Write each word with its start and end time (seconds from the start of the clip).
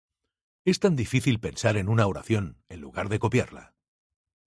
¿Es 0.65 0.79
tan 0.79 0.95
difícil 0.95 1.39
pensar 1.39 1.77
en 1.77 1.87
una 1.87 2.07
oración 2.07 2.57
en 2.69 2.81
lugar 2.81 3.07
de 3.07 3.19
copiarla? 3.19 3.75